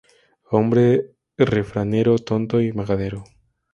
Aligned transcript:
Hombre 0.49 1.11
refranero, 1.37 2.17
tonto 2.17 2.59
y 2.59 2.73
majadero 2.73 3.23